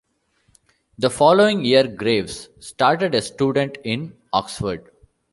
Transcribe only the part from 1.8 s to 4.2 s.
Graves started as a student in